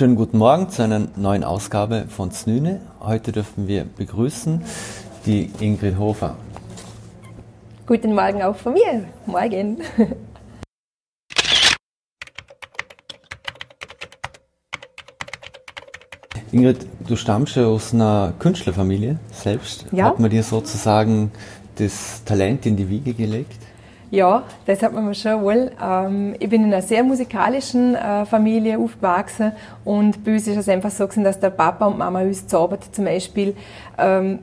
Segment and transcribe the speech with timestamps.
[0.00, 2.80] Schönen guten Morgen zu einer neuen Ausgabe von Znüne.
[3.00, 4.62] Heute dürfen wir begrüßen
[5.26, 6.36] die Ingrid Hofer.
[7.86, 9.04] Guten Morgen auch von mir.
[9.26, 9.82] Morgen.
[16.50, 19.84] Ingrid, du stammst ja aus einer Künstlerfamilie selbst.
[19.92, 20.06] Ja.
[20.06, 21.30] Hat man dir sozusagen
[21.76, 23.69] das Talent in die Wiege gelegt?
[24.10, 25.70] Ja, das hat man mir schon wohl.
[25.80, 29.52] Ähm, ich bin in einer sehr musikalischen äh, Familie aufgewachsen
[29.84, 32.92] und bei uns ist es einfach so gewesen, dass der Papa und Mama uns zaubert
[32.92, 33.54] zum Beispiel
[33.98, 34.40] ähm,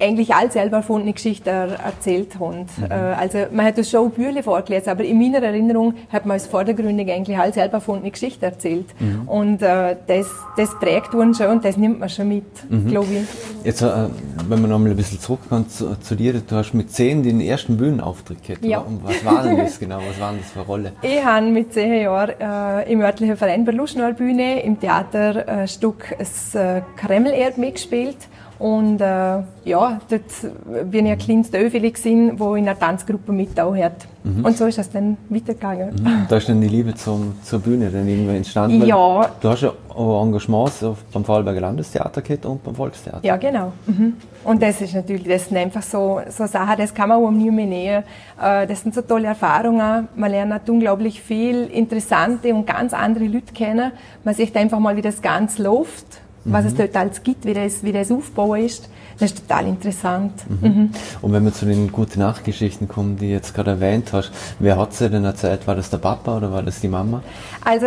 [0.00, 2.66] eigentlich all selber erfundene Geschichten erzählt haben.
[2.76, 2.84] Mhm.
[2.90, 6.46] Äh, also man hat das schon Bücher vorgelesen, aber in meiner Erinnerung hat man als
[6.46, 8.86] vordergründig eigentlich all selber erfundene Geschichten erzählt.
[8.98, 9.28] Mhm.
[9.28, 12.88] Und äh, das, das prägt uns schon und das nimmt man schon mit, mhm.
[12.88, 13.64] glaube ich.
[13.64, 14.08] Jetzt, äh,
[14.48, 17.40] wenn man noch mal ein bisschen zurückkommt zu, zu, dir, du hast mit zehn den
[17.40, 18.64] ersten Bühnenauftritt gehabt.
[18.64, 18.80] Ja.
[18.80, 19.98] Und was war denn das genau?
[20.08, 20.92] Was war denn das für eine Rolle?
[21.02, 26.54] Ich habe mit zehn Jahren äh, im örtlichen Verein bei Luschnor-Bühne im Theaterstück äh, das
[26.54, 28.16] äh, Kreml-Erb mitgespielt
[28.58, 34.08] und äh, ja, dort bin ich ein kleines Döfeli gewesen, wo in einer Tanzgruppe hat.
[34.24, 34.44] Mhm.
[34.44, 35.94] Und so ist das dann weitergegangen.
[35.94, 36.26] Mhm.
[36.28, 38.84] Da ist dann die Liebe zum, zur Bühne dann irgendwann entstanden.
[38.84, 39.30] Ja.
[39.40, 43.20] Du hast ja auch Engagements beim Vorarlberger Landestheater gehabt und beim Volkstheater.
[43.22, 43.72] Ja, genau.
[43.86, 44.14] Mhm.
[44.42, 47.52] Und das ist natürlich, das sind einfach so, so Sachen, das kann man um nie
[47.52, 48.04] mehr näher.
[48.42, 50.08] Äh, das sind so tolle Erfahrungen.
[50.16, 53.92] Man lernt unglaublich viel interessante und ganz andere Leute kennen.
[54.24, 56.78] Man sieht einfach mal, wie das Ganze läuft was es mhm.
[56.78, 58.88] dort alles gibt, wie das, wie das aufgebaut ist.
[59.18, 60.32] Das ist total interessant.
[60.48, 60.68] Mhm.
[60.68, 60.90] Mhm.
[61.22, 64.76] Und wenn wir zu den guten Nachgeschichten kommen, die du jetzt gerade erwähnt hast, wer
[64.76, 65.66] hat sie denn erzählt?
[65.66, 67.22] War das der Papa oder war das die Mama?
[67.64, 67.86] Also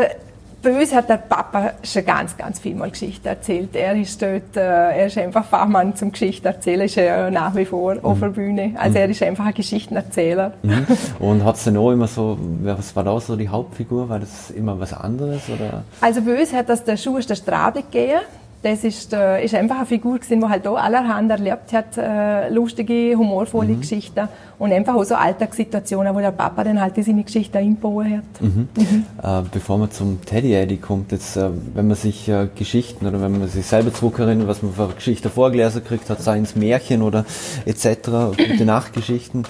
[0.62, 3.76] bei uns hat der Papa schon ganz, ganz viel mal Geschichten erzählt.
[3.76, 7.66] Er ist dort, äh, er ist einfach Fachmann zum Geschichten erzählen, ist ja nach wie
[7.66, 8.06] vor mhm.
[8.06, 8.73] auf der Bühne.
[8.78, 8.96] Also mhm.
[8.98, 10.53] er ist einfach ein Geschichtenerzähler.
[10.62, 10.86] Mhm.
[11.20, 14.09] Und hat es denn auch immer so, was war da so die Hauptfigur?
[14.09, 15.42] War das immer was anderes?
[15.50, 15.84] Oder?
[16.02, 18.22] Also bei uns hat das der Schuh der Strabe gegeben
[18.64, 22.50] das ist, äh, ist einfach eine Figur gewesen, die halt auch allerhand erlebt hat, äh,
[22.50, 23.81] lustige, humorvolle mhm.
[23.81, 24.28] Geschichten
[24.59, 28.41] und einfach auch so Alltagssituationen, wo der Papa dann halt seine Geschichten einbauen hat.
[28.41, 28.69] Mhm.
[28.78, 29.06] Mhm.
[29.24, 33.19] Äh, bevor man zum Teddy Eddie kommt, jetzt, äh, wenn man sich äh, Geschichten oder
[33.22, 37.02] wenn man sich selber zurückerinnert, was man für Geschichten vorgelesen kriegt hat, seien es Märchen
[37.02, 37.25] oder
[37.66, 39.44] etc., gute Nachtgeschichten,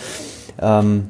[0.62, 1.09] ähm,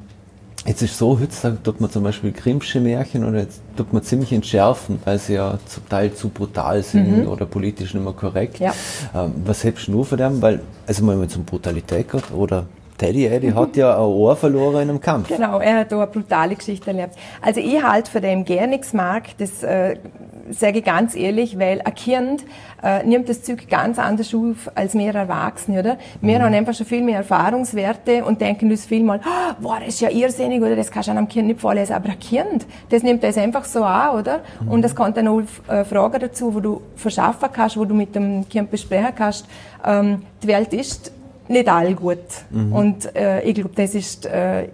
[0.65, 4.31] Jetzt ist so, heutzutage tut man zum Beispiel Grimmsche Märchen oder jetzt tut man ziemlich
[4.31, 7.27] entschärfen, weil sie ja zum Teil zu brutal sind mhm.
[7.27, 8.59] oder politisch nicht mehr korrekt.
[8.59, 8.71] Ja.
[9.15, 10.39] Ähm, was hältst du nur von dem?
[10.41, 12.67] Weil, also wenn man zum Brutalität geht oder
[13.01, 15.27] Teddy Eddie hat ja ein Ohr verloren in einem Kampf.
[15.27, 17.15] Genau, er hat auch eine brutale Geschichte erlebt.
[17.41, 19.95] Also ich halte von dem gar nichts mag, das äh,
[20.51, 22.43] sage ich ganz ehrlich, weil ein Kind
[22.83, 25.97] äh, nimmt das Zeug ganz anders auf als wir Erwachsene, oder?
[26.21, 26.43] Wir mhm.
[26.43, 30.01] haben einfach schon viel mehr Erfahrungswerte und denken uns viel mal, oh, boah, das ist
[30.01, 30.75] ja irrsinnig, oder?
[30.75, 31.93] Das kannst du einem Kind nicht vorlesen.
[31.93, 34.41] Aber ein Kind, das nimmt das einfach so an, oder?
[34.61, 34.71] Mhm.
[34.73, 38.13] Und es kommt dann auch äh, Fragen dazu, wo du verschaffen kannst, wo du mit
[38.13, 39.47] dem Kind besprechen kannst.
[39.83, 41.11] Ähm, die Welt ist
[41.51, 42.17] nicht all gut.
[42.49, 42.73] Mhm.
[42.73, 44.67] Und äh, ich glaube, das ist, äh,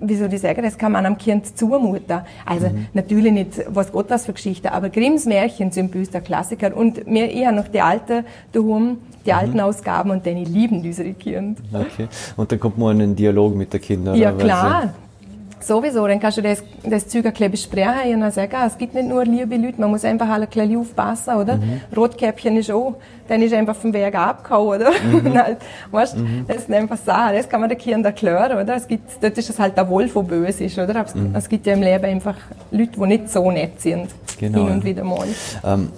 [0.00, 2.20] wie soll ich sagen, das kann man einem Kind zumuten.
[2.46, 2.86] Also mhm.
[2.94, 6.76] natürlich nicht, was Gott was für Geschichten, aber Grimms Märchen sind der Klassiker.
[6.76, 9.36] Und mir, ich habe noch die alten daheim, die mhm.
[9.36, 11.60] alten Ausgaben und die lieben unsere Kinder.
[11.72, 12.08] Okay.
[12.36, 14.14] Und dann kommt man in einen Dialog mit den Kindern.
[14.16, 14.94] Ja, klar.
[15.62, 18.78] Sowieso, dann kannst du das, das Zeug ein bisschen besprechen und dann sagen, ah, es
[18.78, 21.56] gibt nicht nur liebe Leute, man muss einfach alle ein bisschen aufpassen, oder?
[21.56, 21.80] Mhm.
[21.96, 22.94] Rotkäppchen ist auch,
[23.28, 24.90] dann ist einfach vom Weg abgehauen, oder?
[24.90, 25.34] Mhm.
[25.38, 25.58] halt,
[25.90, 26.44] weißt, mhm.
[26.48, 28.74] Das sind einfach Sachen, das kann man den Kindern erklären, oder?
[28.74, 30.96] Es gibt, dort ist es halt der Wolf, der böse ist, oder?
[30.96, 31.34] Aber mhm.
[31.34, 32.36] es gibt ja im Leben einfach
[32.70, 34.08] Leute, die nicht so nett sind.
[34.38, 34.64] Genau.
[34.64, 35.28] Hin und wieder mal.
[35.64, 35.90] Ähm,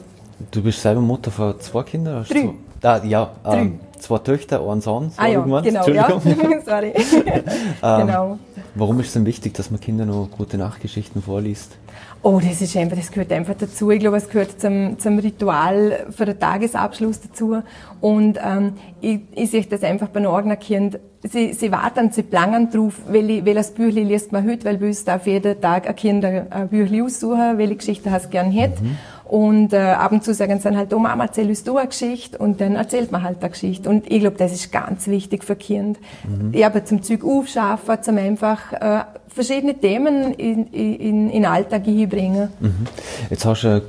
[0.50, 2.24] du bist selber Mutter von zwei Kindern?
[2.28, 2.50] Drei.
[2.82, 5.10] Ah, ja, ähm, zwei Töchter, ein Sohn.
[5.10, 6.08] So ah ja, genau, ja.
[6.66, 6.92] Sorry.
[7.82, 8.38] ähm, genau.
[8.74, 11.76] Warum ist es denn wichtig, dass man Kindern noch gute Nachtgeschichten vorliest?
[12.24, 13.90] Oh, das ist einfach, das gehört einfach dazu.
[13.90, 17.62] Ich glaube, es gehört zum, zum Ritual für den Tagesabschluss dazu.
[18.00, 21.00] Und ähm, ich, ich sehe das einfach bei einem eigenen Kind.
[21.24, 25.04] Sie, sie warten, sie planen drauf, welche, welches Büchlein liest man heute, weil bei uns
[25.04, 28.82] darf jeden Tag ein Kind ein Büchlein aussuchen, welche Geschichte es gern hätte.
[28.82, 28.98] Mhm.
[29.32, 31.88] Und äh, ab und zu sagen sie dann halt, oh Mama, erzähl uns du eine
[31.88, 32.36] Geschichte.
[32.36, 33.88] Und dann erzählt man halt eine Geschichte.
[33.88, 35.98] Und ich glaube, das ist ganz wichtig für Kind.
[36.28, 36.52] Mhm.
[36.52, 41.86] Ja, aber zum Zeug aufschaffen, zum einfach äh, verschiedene Themen in, in, in den Alltag
[41.86, 42.50] hinbringen.
[42.60, 42.86] Mhm.
[43.30, 43.80] Jetzt hast du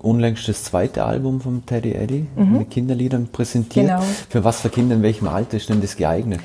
[0.00, 2.58] unlängst das zweite Album von Teddy Eddy mhm.
[2.58, 3.86] mit Kinderliedern präsentiert.
[3.86, 4.02] Genau.
[4.28, 6.40] Für was für Kinder in welchem Alter ist denn das geeignet?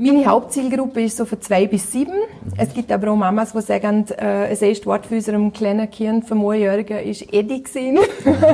[0.00, 2.14] Meine Hauptzielgruppe ist so von zwei bis sieben.
[2.56, 6.24] Es gibt aber auch Mamas, die sagen, äh, das erste Wort für unserem kleinen Kind,
[6.24, 7.98] vom Einjährigen, ist Eddie gewesen.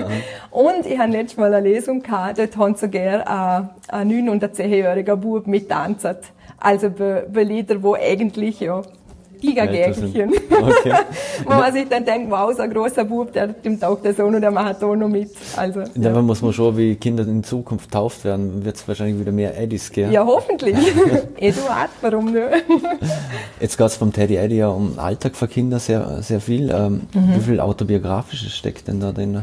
[0.51, 4.43] Und ich habe letztes Mal eine Lesung gehabt, dort haben sogar ein, ein neun- und
[4.43, 6.33] ein zehnjähriger Bub mittanzt.
[6.57, 8.81] Also bei, bei Liedern, die eigentlich, ja,
[9.45, 10.33] Giga-Gägelchen.
[10.51, 10.93] Okay.
[11.45, 14.35] Wo man sich dann denkt, wow, so ein großer Bub, der dem taugt der Sohn
[14.35, 15.31] und der macht auch noch mit.
[15.57, 16.23] Also, ja, ja.
[16.23, 19.91] muss man schon, wie Kinder in Zukunft tauft werden, wird es wahrscheinlich wieder mehr Eddies
[19.91, 20.13] gell?
[20.13, 20.77] Ja, hoffentlich.
[21.37, 22.45] Eduard, warum nicht?
[23.61, 26.71] Jetzt geht es vom Teddy Eddie ja um Alltag für Kinder sehr, sehr viel.
[26.71, 27.35] Ähm, mhm.
[27.37, 29.43] Wie viel Autobiografisches steckt denn da drin?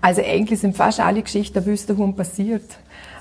[0.00, 2.64] Also eigentlich sind fast alle Geschichten, wie es daheim passiert.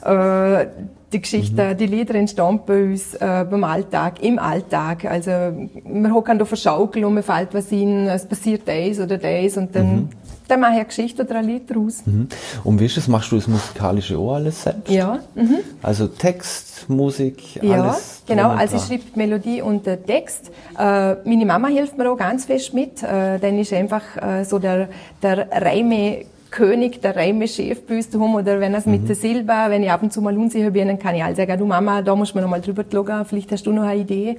[0.04, 0.68] Äh,
[1.12, 1.78] die Geschichte, mhm.
[1.78, 5.06] die Lieder entstehen bei uns äh, beim Alltag, im Alltag.
[5.06, 9.58] Also wir hocken da verschaukeln und mir fällt was in, es passiert das oder das
[9.58, 10.10] und dann, mhm.
[10.48, 12.06] dann mache ich eine Geschichte oder ein Lied daraus.
[12.06, 12.28] Mhm.
[12.64, 14.92] Und wie ist es, machst du das musikalische auch alles selbst?
[14.92, 15.20] Ja.
[15.34, 15.58] Mhm.
[15.82, 18.22] Also Text, Musik, ja, alles?
[18.28, 20.52] Ja, genau, also ich schreibe die Melodie und den Text.
[20.78, 24.60] Äh, meine Mama hilft mir auch ganz fest mit, äh, denn ist einfach äh, so
[24.60, 24.90] der,
[25.24, 28.94] der Reime König, der Reime-Chef bei uns daheim, oder wenn es mhm.
[28.94, 31.36] mit der Silber, wenn ich ab und zu mal unsicher bin, dann kann ich all
[31.36, 34.02] sagen, du Mama, da muss man noch mal drüber schauen, vielleicht hast du noch eine
[34.02, 34.38] Idee.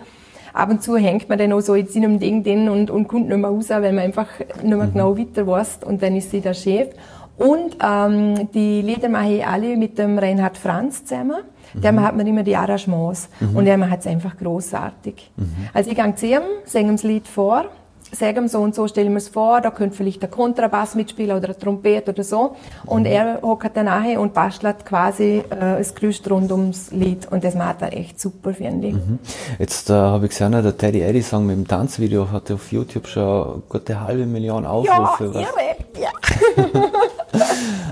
[0.52, 3.28] Ab und zu hängt man dann auch so in seinem Ding drin und, und kommt
[3.28, 4.92] nicht mehr raus, weil man einfach nicht mehr mhm.
[4.92, 6.88] genau weiter weiß und dann ist sie der Chef.
[7.36, 11.38] Und ähm, die Lieder mache ich alle mit dem Reinhard Franz zusammen.
[11.72, 11.80] Mhm.
[11.80, 13.56] Der hat mir immer die Arrangements mhm.
[13.56, 15.30] und er macht es einfach großartig.
[15.36, 15.68] Mhm.
[15.72, 17.66] Also ich gehe zu ihm, singe ihm das Lied vor
[18.12, 21.46] sagen so und so, stellen wir es vor, da könnte vielleicht der Kontrabass mitspielen oder
[21.46, 22.56] eine Trompete oder so.
[22.86, 23.06] Und mhm.
[23.06, 27.30] er hockt dann nachher und bastelt quasi äh, das Gerüst rund ums Lied.
[27.30, 28.94] Und das macht er echt super, finde ich.
[28.94, 29.18] Mhm.
[29.58, 33.06] Jetzt äh, habe ich gesehen, der Teddy Eddy Song mit dem Tanzvideo hat auf YouTube
[33.06, 35.32] schon eine halbe Million Aufrufe.
[35.34, 35.76] Ja, irre,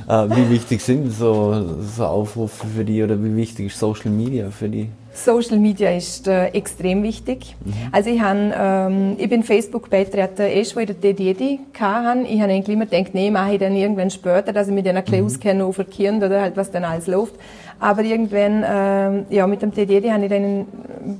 [0.08, 0.24] ja.
[0.24, 4.50] äh, wie wichtig sind so, so Aufrufe für die oder wie wichtig ist Social Media
[4.50, 4.90] für die?
[5.24, 7.56] Social Media ist äh, extrem wichtig.
[7.64, 7.72] Mhm.
[7.92, 12.20] Also ich, han, ähm, ich bin Facebook beitreten, erst wo ich den Dedi hatte.
[12.28, 14.96] Ich habe eigentlich immer gedacht, nee, mache ich dann irgendwann später, dass ich mich dann
[14.96, 15.26] ein bisschen mhm.
[15.26, 17.34] auskenne Kind oder halt was dann alles läuft.
[17.80, 20.66] Aber irgendwann, ähm, ja, mit dem TDD habe ich dann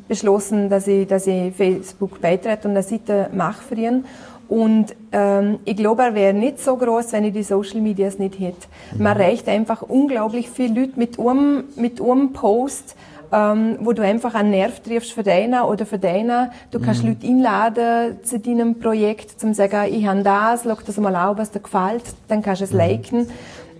[0.08, 4.04] beschlossen, dass ich, dass ich Facebook beitrete und eine Seite mache für ihn.
[4.48, 8.40] Und ähm, ich glaube, er wäre nicht so groß, wenn ich die Social Medias nicht
[8.40, 8.66] hätte.
[8.92, 9.02] Mhm.
[9.02, 12.96] Man erreicht einfach unglaublich viele Leute mit einem, mit einem Post
[13.32, 16.50] ähm, wo du einfach einen Nerv triffst für deiner oder für deiner.
[16.70, 17.10] Du kannst mhm.
[17.10, 21.50] Leute einladen zu deinem Projekt, zum sagen, ich habe das, schau das mal an, was
[21.50, 22.78] dir gefällt, dann kannst du es mhm.
[22.78, 23.28] liken.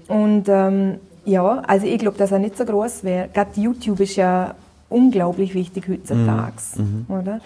[0.09, 3.29] Und ähm, ja, also ich glaube, dass er nicht so groß wäre.
[3.33, 4.55] Gerade YouTube ist ja
[4.89, 7.07] unglaublich wichtig heutzutage, mhm.
[7.09, 7.15] mhm.
[7.15, 7.41] oder?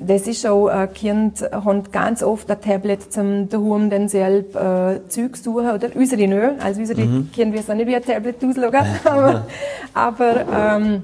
[0.00, 5.08] Das ist auch, äh, Kinder haben ganz oft ein Tablet zum daheim dann selber äh,
[5.08, 5.88] Zeug suchen, oder?
[5.94, 7.30] Unsere nicht, also unsere mhm.
[7.32, 8.74] Kinder wissen nicht, wie ein Tablet ausschaut,
[9.04, 9.46] aber,
[9.92, 11.02] aber ähm,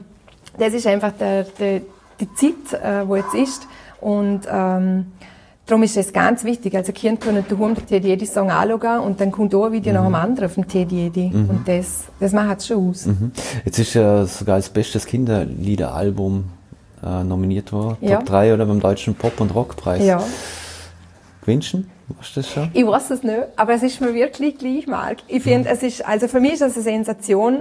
[0.58, 1.80] das ist einfach der, der,
[2.20, 3.66] die Zeit, äh, wo jetzt ist.
[4.00, 5.06] Und ähm,
[5.66, 6.76] darum ist es ganz wichtig.
[6.76, 9.98] Also Kinder können daheim Teddy Eddy Song anschauen und dann kommt auch ein Video mhm.
[9.98, 11.30] nach dem anderen auf dem Teddy Eddy.
[11.32, 11.50] Mhm.
[11.50, 13.06] Und das, das macht es schon aus.
[13.06, 13.32] Mhm.
[13.64, 16.44] Jetzt ist ja sogar als bestes Kinderliederalbum
[17.04, 17.98] äh, nominiert worden.
[18.00, 18.18] Ja.
[18.18, 20.04] Top 3 oder beim Deutschen Pop- und Rockpreis.
[20.04, 20.22] Ja.
[21.40, 21.90] Gewünschen?
[22.08, 22.70] Weißt du das schon?
[22.72, 25.18] Ich weiß es nicht, aber es ist mir wirklich gleich, Marc.
[25.28, 25.74] Ich finde, mhm.
[25.74, 27.60] es ist, also für mich ist das eine Sensation,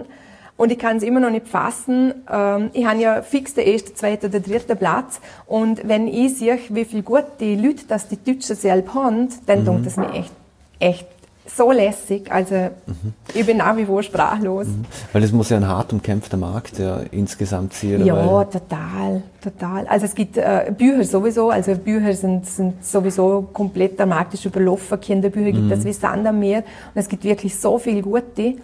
[0.56, 2.14] und ich kann es immer noch nicht fassen.
[2.32, 5.20] Ähm, ich habe ja fix den ersten, zweiten oder dritten Platz.
[5.48, 9.62] Und wenn ich sehe, wie viel gut die Leute, dass die Deutschen selber haben, dann
[9.62, 9.66] mhm.
[9.66, 10.32] tut das mir echt,
[10.80, 11.08] echt
[11.46, 12.32] so lässig.
[12.32, 12.56] Also
[12.86, 13.14] mhm.
[13.34, 14.68] ich bin nach wie vor sprachlos.
[14.68, 14.86] Mhm.
[15.12, 18.06] Weil es muss ja ein hart umkämpfter Markt ja, insgesamt sein.
[18.06, 19.88] Ja, total, total.
[19.88, 24.46] Also es gibt äh, Bücher sowieso, also Bücher sind, sind sowieso komplett, der Markt ist
[24.46, 25.00] überlaufen.
[25.02, 26.60] Kinderbücher gibt es wie Sand am Meer.
[26.60, 28.56] Und es gibt wirklich so viel gute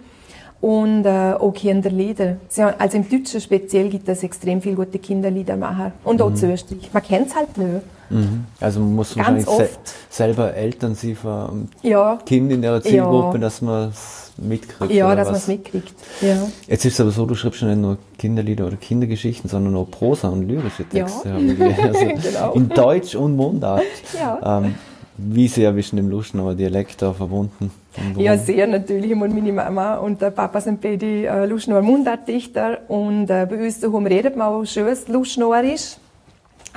[0.60, 2.36] und äh, auch Kinderlieder.
[2.78, 5.92] Also im Deutschen speziell gibt es extrem viele gute Kinderliedermacher.
[6.04, 6.36] Und auch mhm.
[6.36, 6.90] zu Österreich.
[6.92, 7.82] Man kennt es halt nicht.
[8.10, 8.44] Mhm.
[8.60, 9.78] Also man muss Ganz wahrscheinlich se
[10.10, 12.18] selber Eltern sein von ja.
[12.26, 13.40] Kind in der Zielgruppe, ja.
[13.40, 14.92] dass man es mitkriegt.
[14.92, 15.94] Ja, dass man es mitkriegt.
[16.20, 16.48] Ja.
[16.66, 20.28] Jetzt ist es aber so, du schreibst nicht nur Kinderlieder oder Kindergeschichten, sondern auch Prosa
[20.28, 21.28] und lyrische Texte.
[21.28, 21.36] Ja.
[21.80, 22.52] Also genau.
[22.52, 23.82] In Deutsch und Mundart.
[24.18, 24.58] Ja.
[24.58, 24.74] Ähm,
[25.16, 27.70] wie sehr bist du dem Luschnauer Dialekt da verbunden?
[28.16, 29.12] Ja, sehr natürlich.
[29.12, 32.78] Und meine Mama und der Papa sind beide äh, Luschnauer Mundartdichter.
[32.88, 35.96] Und äh, bei uns daheim redet man auch schön Luschnauerisch.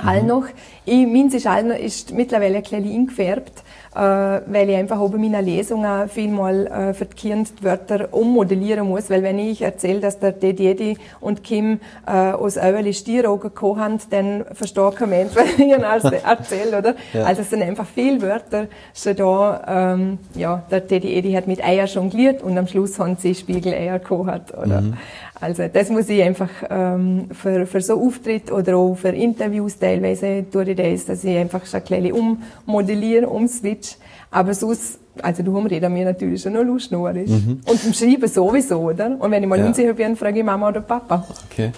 [0.02, 0.08] Mhm.
[0.08, 0.46] All noch.
[0.84, 3.63] Ich, meins ist, all noch, ist mittlerweile ein bisschen eingefärbt
[4.00, 9.38] weil ich einfach oben meiner Lesungen vielmal äh, für die Wörter ummodellieren muss, weil wenn
[9.38, 14.96] ich erzähle, dass der Dedi und Kim äh, aus Överli Stieraugen gekommen haben, dann versteht
[14.96, 16.94] kein Mensch, was ich ihnen erzähle, oder?
[17.12, 17.24] Ja.
[17.24, 21.86] Also es sind einfach viele Wörter schon da, ähm, ja, der Dedi hat mit Eier
[21.86, 24.80] jongliert und am Schluss haben sie Spiegeleier gekocht, oder?
[24.80, 24.96] Mhm.
[25.44, 30.46] Also das muss ich einfach ähm, für, für so Auftritt oder auch für Interviews teilweise
[30.50, 33.96] tue ich das, dass ich einfach schon ein bisschen ummodelliere, umswitch.
[34.30, 36.98] Aber sonst, also du reden mir natürlich schon noch lustig.
[36.98, 37.60] Mhm.
[37.66, 39.20] Und im Schreiben sowieso, oder?
[39.20, 39.66] Und wenn ich mal ja.
[39.66, 41.26] unsicher bin, frage ich Mama oder Papa.
[41.50, 41.72] Okay.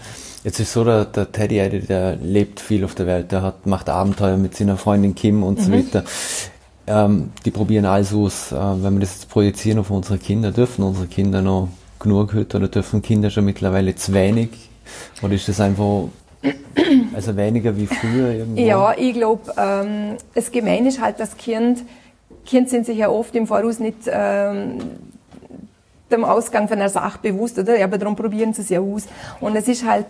[0.44, 3.88] Jetzt ist so, der, der Teddy der lebt viel auf der Welt, der hat, macht
[3.88, 5.74] Abenteuer mit seiner Freundin Kim und so mhm.
[5.74, 6.04] weiter.
[6.86, 8.52] Ähm, die probieren alles aus.
[8.52, 11.68] Äh, wenn wir das jetzt projizieren auf unsere Kinder, dürfen unsere Kinder noch
[11.98, 14.50] genug heute oder dürfen Kinder schon mittlerweile zu wenig?
[15.22, 16.04] Oder ist das einfach
[17.14, 18.60] also weniger wie früher irgendwo?
[18.60, 21.82] Ja, ich glaube, ähm, das Gemeine ist halt, dass Kind,
[22.44, 24.78] Kinder sind sich ja oft im Voraus nicht ähm,
[26.10, 27.82] dem Ausgang von einer Sache bewusst, oder?
[27.82, 29.04] Aber darum probieren sie es ja aus.
[29.40, 30.06] Und es ist halt,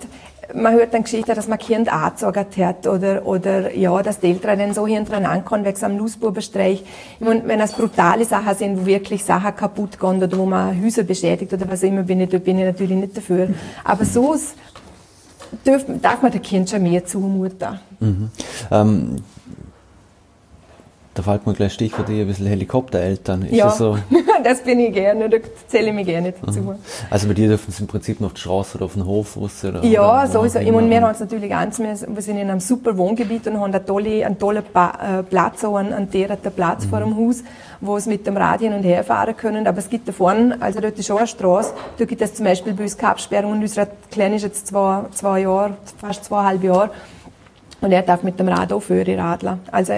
[0.54, 4.58] man hört dann Geschichten, dass man Kind angezogen hat, oder, oder, ja, dass die Eltern
[4.58, 6.84] dann so hintereinander ankommen, wegen so einem Nussbubenstreich.
[7.18, 10.80] Ich meine, wenn es brutale Sachen sind, wo wirklich Sachen kaputt gehen, oder wo man
[10.82, 13.48] Häuser beschädigt, oder was immer, bin ich, da bin ich natürlich nicht dafür.
[13.82, 14.36] Aber so
[16.02, 17.80] darf man dem Kind schon mehr zumuten.
[18.00, 18.30] Mhm.
[18.70, 19.16] Ähm,
[21.16, 23.42] da fällt mir gleich Stichwort ein bisschen Helikoptereltern.
[23.42, 23.96] Ist ja, das, so?
[24.44, 26.60] das bin ich gerne, da zähle ich mich gerne dazu.
[26.60, 26.74] Mhm.
[27.08, 29.36] Also bei dir dürfen sie im Prinzip noch auf die Straße oder auf den Hof
[29.38, 29.64] raus?
[29.64, 30.58] Oder, ja, oder sowieso.
[30.58, 33.74] Ich meine, wir haben es natürlich ganz, wir sind in einem super Wohngebiet und haben
[33.74, 36.90] einen tollen, einen tollen äh, Platz, auch einen, einen derartigen Platz mhm.
[36.90, 37.42] vor dem Haus,
[37.80, 39.66] wo sie mit dem Rad hin und her fahren können.
[39.66, 42.44] Aber es gibt da vorne, also dort ist auch eine Straße, da gibt es zum
[42.44, 46.62] Beispiel bei uns keine Absperrung und unser Kleine ist jetzt zwei, zwei Jahre, fast zweieinhalb
[46.62, 46.90] Jahre
[47.80, 49.60] und er darf mit dem Rad auch führen, radeln.
[49.70, 49.94] Also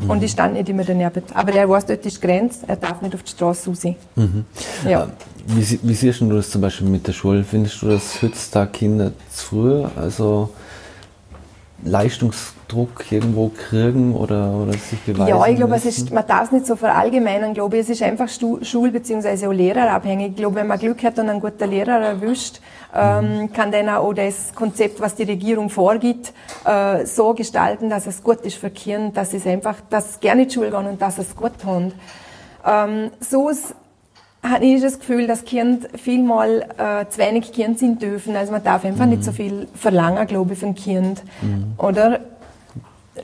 [0.00, 0.10] Mhm.
[0.10, 1.22] Und ich stand nicht immer daneben.
[1.34, 3.84] Aber er weiß, dort ist die Grenze, er darf nicht auf die Straße raus.
[4.16, 4.44] Mhm.
[4.88, 5.04] Ja.
[5.04, 5.08] Äh,
[5.46, 7.44] wie, wie, siehst du das zum Beispiel mit der Schule?
[7.44, 10.50] Findest du, dass heutzutage Kinder zu früh, also
[12.72, 16.52] Leistungsdruck irgendwo kriegen oder, oder sich beweisen Ja, ich glaube, es ist, man darf es
[16.52, 17.82] nicht so verallgemeinern, glaube ich.
[17.82, 19.46] Es ist einfach Schul- bzw.
[19.46, 20.30] auch Lehrerabhängig.
[20.30, 22.60] Ich glaube, wenn man Glück hat und einen guten Lehrer erwischt,
[22.94, 26.32] ähm, kann dann auch das Konzept, was die Regierung vorgibt,
[26.64, 30.42] äh, so gestalten, dass es gut ist für Kinder, dass es einfach, dass sie gerne
[30.42, 31.92] in die Schule gehen und dass es gut haben.
[32.66, 33.50] Ähm, so
[34.42, 38.34] habe ich das Gefühl, dass Kinder vielmal äh, zu wenig Kinder sind dürfen.
[38.34, 39.12] Also man darf einfach mhm.
[39.12, 41.22] nicht so viel verlangen, glaube ich, von Kind.
[41.42, 41.74] Mhm.
[41.78, 42.20] Oder?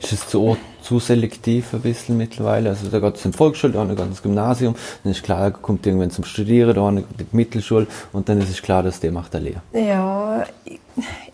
[0.01, 2.69] Ist es zu, zu selektiv ein bisschen mittlerweile?
[2.69, 5.85] Also da geht es in die Volksschule, da geht ins Gymnasium, dann ist klar, kommt
[5.85, 9.35] irgendwann zum Studieren, da kommt die Mittelschule und dann ist es klar, dass der macht
[9.35, 9.61] eine Lehre.
[9.73, 10.45] Ja,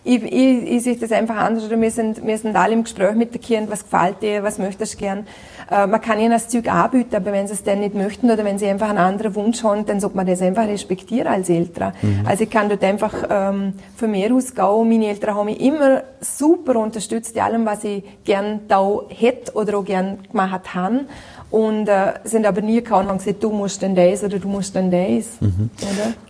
[0.03, 1.69] ich, ich, ich sehe das einfach anders.
[1.69, 4.93] wir sind, wir sind alle im Gespräch mit den Kindern, was gefällt dir, was möchtest
[4.93, 5.27] du gern.
[5.69, 8.43] Äh, man kann ihnen das Zeug anbieten, aber wenn sie es dann nicht möchten oder
[8.43, 11.93] wenn sie einfach einen anderen Wunsch haben, dann sollte man das einfach respektieren als Eltern.
[12.01, 12.25] Mhm.
[12.25, 14.89] Also ich kann dort einfach ähm, von mir aus gehen.
[14.89, 19.79] Meine Eltern haben mich immer super unterstützt in allem, was ich gern da hätte oder
[19.79, 21.05] auch gern gemacht habe
[21.51, 24.47] und äh, sind aber nie gekommen und haben gesagt, du musst denn das oder du
[24.47, 25.39] musst denn das.
[25.39, 25.69] Mhm.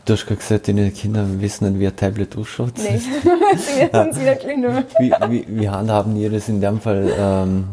[0.06, 2.74] Du hast gerade gesagt, deine Kinder wissen nicht, wie ein Tablet ausschaut.
[2.78, 3.00] Nein,
[3.58, 5.00] sie wissen es wirklich nicht.
[5.00, 7.12] Wie, wie, wie handhaben ihr das in dem Fall?
[7.18, 7.66] Ähm,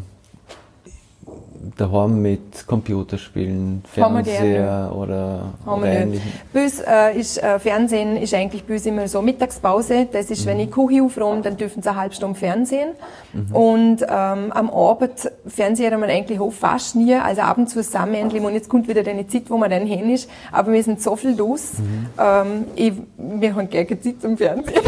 [1.76, 6.33] daheim mit Computerspielen, Fernseher oder, oder ähnlichem?
[6.52, 10.09] Bei uns äh, ist äh, Fernsehen ist eigentlich bei uns immer so Mittagspause.
[10.11, 10.50] Das ist, mhm.
[10.50, 12.91] wenn ich Küche aufräume, dann dürfen sie eine halbe Stunde Fernsehen.
[13.33, 13.57] Mhm.
[13.57, 17.14] Und ähm, am Abend Fernseher wir eigentlich auch fast nie.
[17.14, 20.11] Also ab und zu zusammen und jetzt kommt wieder eine Zeit, wo man dann hin
[20.11, 20.29] ist.
[20.50, 21.75] Aber wir sind so viel los.
[21.79, 22.07] Mhm.
[22.19, 24.83] Ähm, ich, wir haben gerne Zeit zum Fernsehen.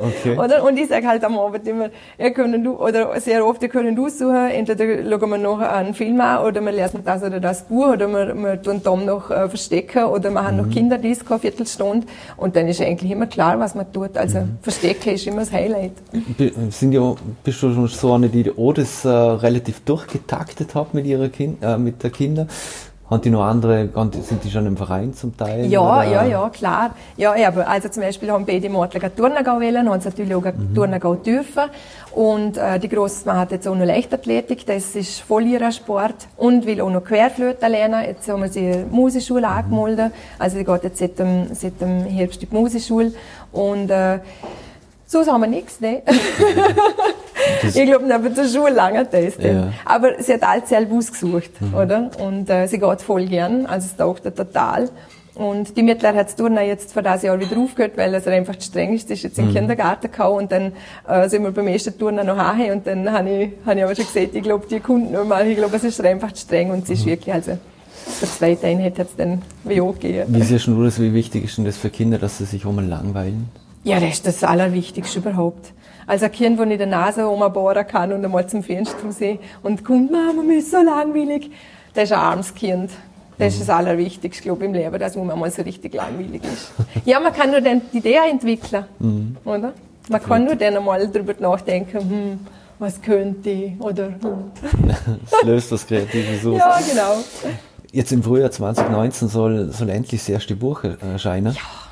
[0.00, 0.38] Okay.
[0.38, 0.64] oder?
[0.64, 3.96] Und ich sage halt am Abend immer, ihr können du, oder sehr oft, ihr können
[3.96, 7.64] du suchen, entweder schauen wir noch einen Film an, oder wir lesen das oder das
[7.64, 10.62] Buch, oder wir, wir tun Tom noch äh, verstecken, oder wir haben mhm.
[10.64, 14.16] noch Kinderdisco, eine Viertelstunde, und dann ist eigentlich immer klar, was man tut.
[14.16, 14.58] Also mhm.
[14.62, 15.92] Verstecken ist immer das Highlight.
[16.70, 17.14] Sind ja,
[17.44, 21.62] bist du schon so eine, die auch das äh, relativ durchgetaktet hat mit ihrer kind,
[21.62, 22.46] äh, mit der Kinder?
[23.10, 23.88] Haben die noch andere,
[24.22, 25.64] sind die schon im Verein zum Teil?
[25.64, 26.04] Ja, oder?
[26.04, 26.90] ja, ja, klar.
[27.16, 30.74] Ja, aber also zum Beispiel haben beide Mortler Turnagau wählen, haben sie natürlich auch mhm.
[30.74, 31.64] Turnagau dürfen.
[32.14, 36.28] Und äh, die Grosse hat jetzt auch noch Leichtathletik, das ist voll ihrer Sport.
[36.36, 38.04] Und will auch noch Querflöte lernen.
[38.04, 39.54] Jetzt haben wir sie in die Musikschule mhm.
[39.54, 40.12] angemeldet.
[40.38, 43.12] Also sie geht jetzt seit dem, seit dem Herbst in die Musikschule.
[43.52, 44.18] Und äh,
[45.08, 46.02] so haben wir nichts, ne?
[47.62, 49.42] ich glaube, neben der Schule lange das.
[49.42, 49.72] Ja.
[49.84, 51.74] Aber sie hat alles selber ausgesucht, mhm.
[51.74, 52.10] oder?
[52.20, 54.90] Und äh, sie geht voll gern, also es taugt ihr total.
[55.34, 58.56] Und die Mittler hat das Turnen jetzt für das Jahr wieder aufgehört, weil es einfach
[58.56, 59.06] zu streng ist.
[59.08, 59.56] Sie ist jetzt in den mhm.
[59.56, 60.72] Kindergarten gekommen und dann
[61.08, 63.94] äh, sind wir beim ersten Turnen noch heim und dann habe ich, hab ich aber
[63.94, 65.46] schon gesagt, ich glaube, die nicht mal.
[65.46, 67.10] Ich glaube, es ist einfach zu streng und sie ist mhm.
[67.10, 67.56] wirklich, also
[68.20, 70.34] der zweite Einheit hat es dann wie auch gegeben.
[70.34, 72.72] Wie siehst du das, wie wichtig ist denn das für Kinder, dass sie sich auch
[72.72, 73.48] mal langweilen?
[73.88, 75.72] Ja, das ist das Allerwichtigste überhaupt.
[76.06, 79.82] Also ein Kind, das in der Nase rumbohren kann und einmal zum Fenster sehen und
[79.82, 81.50] kommt, Mama, mir ist so langweilig,
[81.94, 82.90] das ist ein armes Kind.
[83.38, 86.72] Das ist das Allerwichtigste, glaube ich, im Leben, dass man mal so richtig langweilig ist.
[87.06, 89.36] Ja, man kann nur dann die Idee entwickeln, mhm.
[89.44, 89.72] oder?
[90.10, 92.40] Man kann nur dann einmal darüber nachdenken, hm,
[92.78, 94.18] was könnte ich, oder hm.
[95.30, 96.56] Das löst das Kreative so.
[96.56, 97.22] Ja, genau.
[97.90, 101.54] Jetzt im Frühjahr 2019 soll, soll endlich das erste Buch erscheinen.
[101.54, 101.87] Ja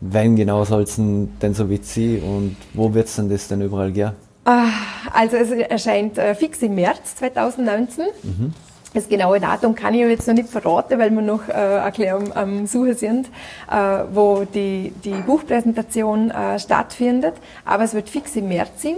[0.00, 3.92] wann genau soll es denn so witzig und wo wird es denn das denn überall
[3.92, 4.12] gehen?
[4.44, 4.68] Ah,
[5.12, 8.04] also es erscheint äh, fix im März 2019.
[8.22, 8.54] Mhm.
[8.94, 12.66] Das genaue Datum kann ich jetzt noch nicht verraten, weil wir noch äh, ein am,
[12.66, 13.26] Suchen sind,
[13.70, 17.34] äh, wo die, die Buchpräsentation äh, stattfindet.
[17.64, 18.96] Aber es wird fix im März sein.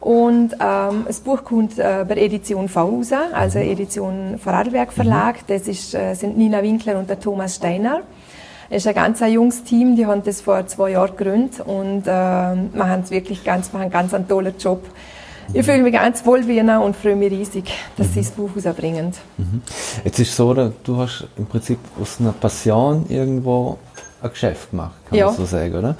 [0.00, 3.02] Und ähm, das Buch kommt äh, bei Edition V
[3.32, 3.64] also mhm.
[3.64, 5.36] Edition Vorarlberg Verlag.
[5.36, 5.44] Mhm.
[5.48, 8.02] Das ist, äh, sind Nina Winkler und der Thomas Steiner.
[8.70, 12.02] Es ist ein ganz ein junges Team, die haben das vor zwei Jahren gegründet und
[12.06, 14.82] äh, machen es wirklich ganz, machen ganz einen tollen Job.
[15.54, 18.12] Ich fühle mich ganz wohl wie Wiener und freue mich riesig, dass mhm.
[18.12, 19.12] sie das Buch rausbringen.
[19.38, 19.62] Mhm.
[20.04, 23.78] Jetzt ist es so, du hast im Prinzip aus einer Passion irgendwo
[24.20, 25.26] ein Geschäft gemacht, kann ja.
[25.26, 25.96] man so sagen, oder?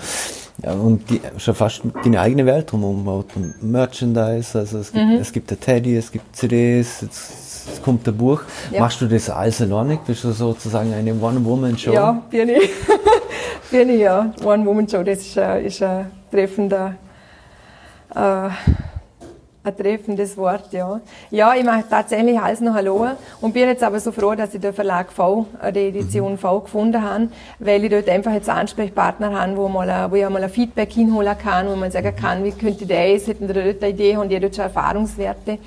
[0.62, 3.24] Ja, und die, schon fast deine eigene Welt drumherum,
[3.60, 5.12] Merchandise, also es gibt, mhm.
[5.12, 8.42] es gibt ein Teddy, es gibt CDs, jetzt, jetzt kommt ein Buch.
[8.70, 8.80] Ja.
[8.80, 9.98] Machst du das alles alleine?
[10.06, 11.92] Bist du sozusagen eine One-Woman-Show?
[11.92, 12.70] Ja, bin ich.
[13.70, 14.32] bin ich, ja.
[14.44, 16.94] One-Woman-Show, das ist, ist ein treffender
[18.14, 18.48] äh,
[19.64, 21.00] ein treffendes Wort, ja.
[21.30, 23.06] Ja, ich mache tatsächlich alles noch Hallo
[23.40, 26.38] und bin jetzt aber so froh, dass ich den Verlag V, äh, die Edition mhm.
[26.38, 30.42] V gefunden habe, weil ich dort einfach jetzt Ansprechpartner habe, wo, mal, wo ich mal
[30.42, 33.92] ein Feedback hinholen kann, wo man sagen kann, wie könnte das, hätten die dort eine
[33.92, 35.58] Idee, haben die dort schon Erfahrungswerte.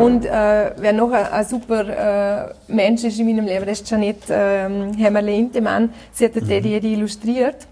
[0.00, 3.90] Und äh, wer noch ein, ein super äh, Mensch ist in meinem Leben, das ist
[3.90, 5.92] Janette ähm, Hämmerle-Intemann.
[6.12, 6.84] Sie hat die mhm.
[6.84, 7.66] illustriert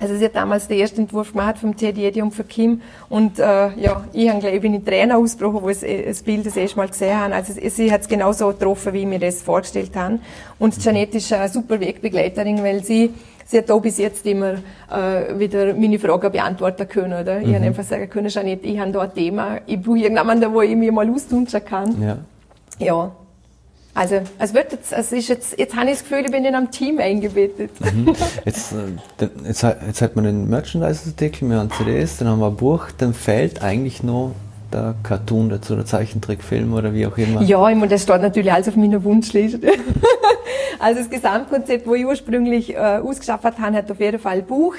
[0.00, 3.42] also sie hat damals den ersten Entwurf gemacht vom Teddy und für Kim und äh,
[3.76, 6.88] ja, ich habe gleich bin in Tränen ausgebrochen, wo ich das Bild das erste Mal
[6.88, 7.34] gesehen habe.
[7.34, 10.18] Also sie hat es genauso getroffen, wie ich mir das vorgestellt habe.
[10.58, 13.12] Und Janette ist eine super Wegbegleiterin, weil sie
[13.44, 14.54] sie hat da bis jetzt immer
[14.90, 17.20] äh, wieder meine Fragen beantworten können.
[17.20, 17.38] Oder?
[17.40, 17.48] Mhm.
[17.48, 20.62] Ich habe einfach sagen können, Janette, ich habe da ein Thema, ich brauche irgendjemanden, wo
[20.62, 22.02] ich mich mal austauschen kann.
[22.02, 22.18] Ja.
[22.78, 23.12] ja.
[23.94, 26.54] Also, es wird jetzt, es ist jetzt, jetzt habe ich das Gefühl, ich bin in
[26.54, 27.70] einem Team eingebettet.
[27.80, 28.14] Mhm.
[28.46, 32.56] Jetzt, äh, jetzt, jetzt hat man einen Merchandise-Artikel, wir haben CDs, dann haben wir ein
[32.56, 34.34] Buch, dann fehlt eigentlich noch
[34.72, 37.42] der Cartoon dazu, der Zeichentrickfilm oder wie auch immer.
[37.42, 39.72] Ja, ich meine, das steht natürlich alles auf meiner Wunschliste.
[40.78, 44.74] also das Gesamtkonzept, wo ich ursprünglich äh, ausgeschafft habe, hat auf jeden Fall ein Buch,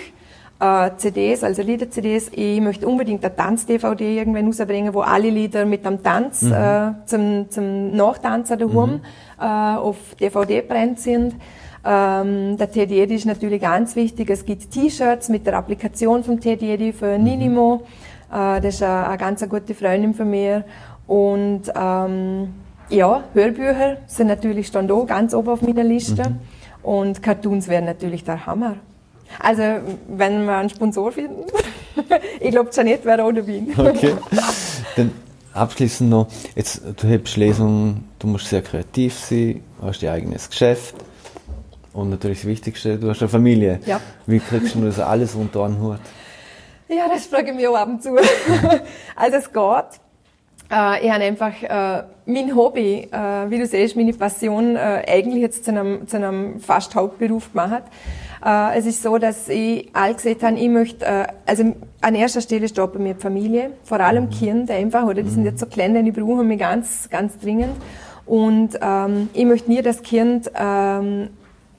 [0.59, 2.29] äh, CDs, also Lieder-CDs.
[2.33, 6.53] Ich möchte unbedingt eine Tanz-DVD irgendwann rausbringen, wo alle Lieder mit einem Tanz mhm.
[6.53, 9.01] äh, zum, zum Nachtanzen daheim mhm.
[9.39, 11.35] äh, auf DVD brennt sind.
[11.85, 14.29] Ähm, der TDD ist natürlich ganz wichtig.
[14.29, 17.23] Es gibt T-Shirts mit der Applikation vom TDD für mhm.
[17.23, 17.83] Ninimo.
[18.31, 20.63] Äh, das ist eine, eine ganz gute Freundin von mir.
[21.07, 22.53] Und ähm,
[22.89, 26.29] ja, Hörbücher sind natürlich schon da ganz oben auf meiner Liste.
[26.29, 26.39] Mhm.
[26.83, 28.75] Und Cartoons wären natürlich der Hammer.
[29.39, 29.61] Also,
[30.07, 31.45] wenn wir einen Sponsor finden,
[32.39, 33.63] ich glaube, Janet wäre auch dabei.
[33.77, 34.15] Okay.
[34.95, 35.11] Dann
[35.53, 40.95] abschließend noch, jetzt, du hast Lesungen, du musst sehr kreativ sein, hast dein eigenes Geschäft
[41.93, 43.79] und natürlich das Wichtigste, du hast eine Familie.
[43.85, 43.99] Ja.
[44.25, 45.99] Wie kriegst du das alles unter einen Hut?
[46.87, 48.15] Ja, das frage ich mich auch ab und zu.
[49.15, 50.01] also es geht.
[50.71, 55.65] Äh, ich habe einfach äh, mein Hobby, äh, wie du siehst, meine Passion eigentlich jetzt
[55.65, 57.83] zu einem, zu einem fast Hauptberuf gemacht.
[58.43, 62.41] Äh, es ist so, dass ich all gesehen habe, ich möchte, äh, also an erster
[62.41, 64.29] Stelle bei mir die Familie, vor allem mhm.
[64.31, 65.23] Kinder einfach, oder?
[65.23, 67.75] Die sind jetzt so klein, die brauchen mich ganz, ganz dringend.
[68.25, 71.29] Und ähm, ich möchte nie das Kind ähm,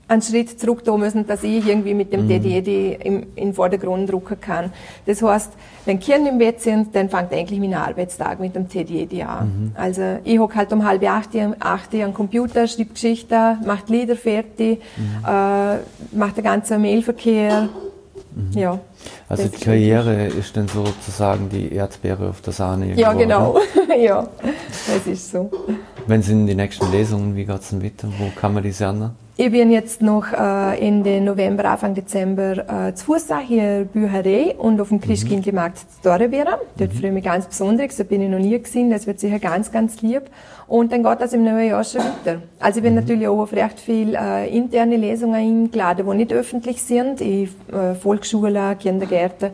[0.08, 2.28] einen Schritt zurück tun müssen, dass ich irgendwie mit dem mhm.
[2.28, 4.72] DDD im, in den Vordergrund rücken kann.
[5.06, 5.52] Das heißt,
[5.86, 9.46] wenn Kinder im Bett sind, dann fängt eigentlich mein Arbeitstag mit dem TDD an.
[9.46, 9.72] Mhm.
[9.74, 14.80] Also ich hocke halt um halb acht, acht am Computer, schreibe Geschichten, mache Lieder fertig,
[14.96, 15.24] mhm.
[15.26, 15.76] äh,
[16.16, 17.68] mache den ganzen Mailverkehr.
[18.34, 18.58] Mhm.
[18.58, 18.78] Ja.
[19.28, 22.86] Also die Karriere ist dann sozusagen die Erdbeere auf der Sahne.
[22.86, 23.58] Irgendwo, ja, genau.
[23.98, 25.50] ja, das ist so.
[26.06, 28.08] Wenn sind die nächsten Lesungen, wie geht es denn weiter?
[28.18, 29.10] Wo kann man die sehen?
[29.36, 34.80] Ich bin jetzt noch äh, Ende November, Anfang Dezember äh, zu Fuß hier Bücherei und
[34.80, 36.54] auf dem Christkindlmarkt zu Dorrebeeren.
[36.78, 36.96] Dort mhm.
[36.96, 39.72] freue ich mich ganz besonders, da bin ich noch nie gesehen, das wird sicher ganz,
[39.72, 40.22] ganz lieb.
[40.68, 42.42] Und dann geht das im neuen Jahr schon weiter.
[42.60, 43.00] Also ich bin mhm.
[43.00, 47.94] natürlich auch auf recht viel äh, interne Lesungen eingeladen, die nicht öffentlich sind, in äh,
[48.00, 49.50] Volksschulen, Kindergärten.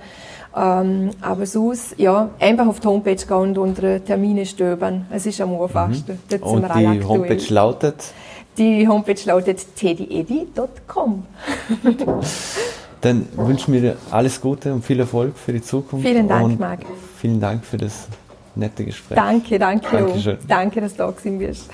[0.55, 5.07] Ähm, aber sonst, ja, einfach auf die Homepage gehen und unsere Termine stöbern.
[5.11, 6.21] Es ist am einfachsten.
[6.31, 6.43] Mhm.
[6.43, 8.12] Und die Homepage lautet?
[8.61, 11.27] Die Homepage lautet teddyedi.com.
[13.01, 16.07] Dann wünschen wir dir alles Gute und viel Erfolg für die Zukunft.
[16.07, 16.81] Vielen Dank, Marc.
[17.16, 18.07] Vielen Dank für das
[18.55, 19.16] nette Gespräch.
[19.16, 19.96] Danke, danke.
[19.96, 20.37] Dankeschön.
[20.46, 21.70] Danke, dass du da gewesen bist.